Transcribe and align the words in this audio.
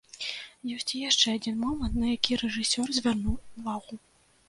Ёсць 0.75 0.91
і 0.99 1.01
яшчэ 1.09 1.27
адзін 1.41 1.61
момант, 1.67 2.01
на 2.01 2.07
які 2.17 2.41
рэжысёр 2.47 2.87
звярнуў 3.01 3.41
увагу. 3.57 4.05